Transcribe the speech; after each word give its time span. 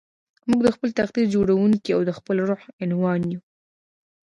موږ 0.49 0.59
د 0.63 0.69
خپل 0.75 0.89
تقدير 0.99 1.25
جوړوونکي 1.35 1.89
او 1.95 2.01
د 2.05 2.11
خپل 2.17 2.37
روح 2.49 2.61
عنوان 2.83 3.21
يو. 3.33 3.41